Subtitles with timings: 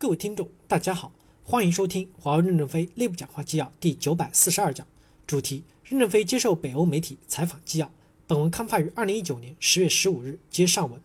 [0.00, 1.10] 各位听众，大家好，
[1.42, 4.86] 欢迎收听华为任正非内部讲话纪要第九百四十二讲，
[5.26, 7.90] 主题：任正非接受北欧媒体采访纪要。
[8.24, 11.00] 本文刊发于二零一九年十月十五日，接上文。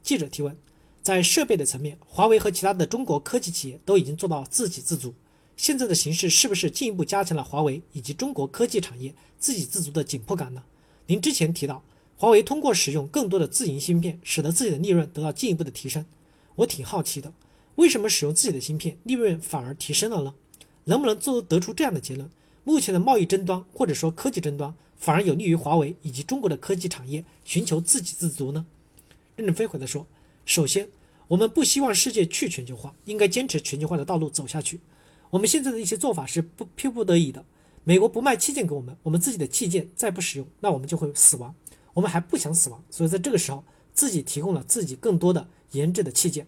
[0.00, 0.56] 记者提问：
[1.02, 5.12] 在设备的层面，华为和其他的中国科技企业都已经做到自给自足，
[5.56, 10.62] 现在的形势是不是进一步加强了华为以及中国科技产业自给自足的紧迫感呢？
[11.08, 11.82] 您之前提到，
[12.16, 16.06] 华为通过使用更多的自营芯片，使得自己的利润得到进一步的提升，
[16.54, 17.32] 我挺好奇的。
[17.76, 20.34] 为什么使用自己的芯片利润反而提升了呢？
[20.84, 22.28] 能不能做得出这样的结论？
[22.64, 28.66] 目前的贸易争端或者说科技争端反而有利于华为以及中国的科技产业寻求自给自足呢？
[29.36, 30.06] 任正非回答说：
[30.44, 30.88] 首先，
[31.28, 34.80] 我们不希望世界去全球化，应该坚持全球化的道路走下去。
[35.30, 37.44] 我们现在的一些做法是不迫不得已的。
[37.84, 41.54] 美国不卖器件给我们，我们自己的器件再不使用，那我们就会死亡。
[41.92, 46.46] 我们还不想死亡，所以在这个时候自己提供了自己更多的研制的器件。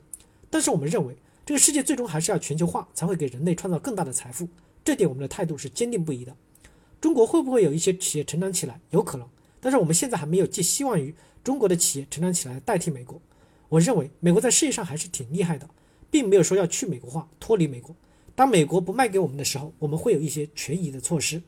[0.51, 1.17] 但是我们认为，
[1.49, 4.47] 这个世界最终还是要全球化，才会给人类创造更大的财富。
[4.85, 6.37] 这点我们的态度是坚定不移的。
[7.01, 8.79] 中国会不会有一些企业成长起来？
[8.91, 9.27] 有可能，
[9.59, 13.19] 但是我们现在还没有寄希望于中国的企业成长起来代替美国。
[13.71, 15.67] 我认为美国在事业上还是挺厉害的，
[16.11, 17.97] 并没有说要去美国化、脱离美国。
[18.35, 21.41] 当美国不卖给我们的时候，我们会有一些权益的措施。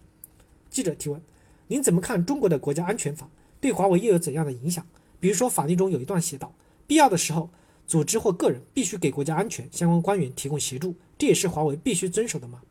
[0.71, 1.21] 记者提问：
[1.67, 3.29] 您怎么看中国的国家安全法
[3.61, 4.87] 对华为又有怎样的影响？
[5.21, 6.55] 比如说，法律中有一段写道：
[6.87, 7.51] 必要的时候。
[7.91, 12.63] 组织或个人必须给国家安全相关官员提供协助，这也是华为必须遵守的吗？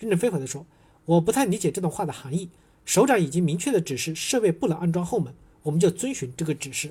[0.00, 0.66] 任正非回答说
[1.06, 2.50] ：“我不太理解这段话的含义。
[2.84, 6.90] 首长已经明确的指示设备不能安装后门，我们就遵循这个指示。”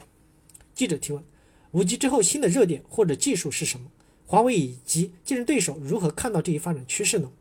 [0.74, 1.22] 记者提问
[1.72, 3.92] 五 G 之后新的热点或者技术是什么？
[4.26, 7.34] 华为以及竞争对手如何看到这一发展趋势呢？”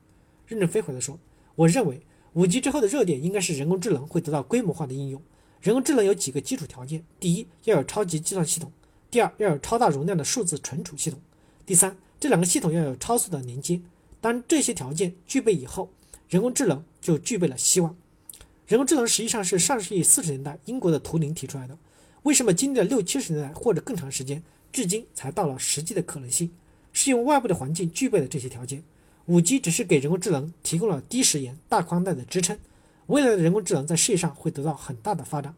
[0.48, 1.20] 任正非回答说
[1.55, 2.01] ：“我认为
[2.33, 5.23] 五 G 之后的热点应该是人工智能会得到规模化的应用。
[5.61, 8.73] 人工智能有几个基础条件：第一，要有超级计算系统。”
[9.12, 11.20] 第二，要有超大容量的数字存储系统；
[11.66, 13.78] 第三，这两个系统要有超速的连接。
[14.22, 15.91] 当这些条件具备以后，
[16.30, 17.94] 人工智能就具备了希望。
[18.66, 21.77] 人工智能实际上是上世纪四十年代英国的图灵提出来的。
[22.22, 26.51] 为什么经历了六七十年代或者更长时间，至今才到了实际的可能性？
[26.95, 28.83] 是因为外部的环境具备了这些条件。
[29.27, 32.58] 五 G 只是给人工智能提供了低时延、大宽带的支撑。
[33.08, 35.55] 未来的人工智能在事业上会得到很大的发展，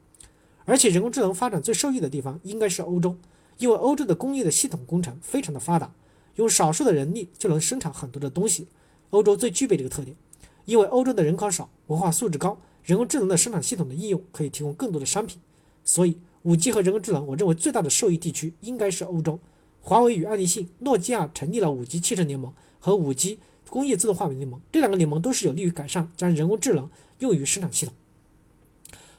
[0.65, 3.17] 而且人工智能发展最受益的地方应该是欧洲。
[3.59, 5.93] 因为欧洲的工业的系统工程非常的发达，
[6.37, 8.69] 用少数的人力就能生产很多的东西。
[9.11, 10.17] 欧洲最具备这个特点，
[10.65, 15.39] 因为欧洲的人口少，文化素质高，人工智能的生产系统的应用可以提供更多的商品。
[15.85, 19.39] 所以，五 G 和人工智能，我认为最大的受益地区应该是欧洲。
[19.81, 23.39] 华为与爱立信、诺基亚成立了五 G 汽车联盟和五 G
[23.69, 27.95] 工业自动化联盟，这两个联盟都是有利于改善将人工智能用于生产系统。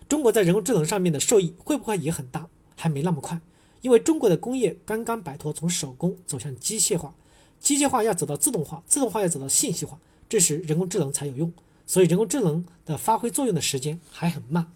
[0.10, 2.48] 中国在人工智能上面的受益会不会也很大？
[2.76, 3.40] 还没那么快。
[3.86, 7.14] 因为中国的工业刚刚摆脱从手工走向机械化，
[7.60, 11.54] 机械化要走到自动化，自动化要走到信息化，这时人工智能才有用。
[11.86, 14.72] 所以人工智能的发挥作用的时间还很慢。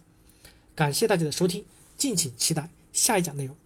[0.76, 1.64] 感谢大家的收听，
[1.96, 3.56] 敬请期待下一讲内容。